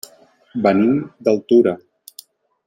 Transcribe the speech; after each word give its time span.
Venim 0.63 0.97
d'Altura. 1.29 1.75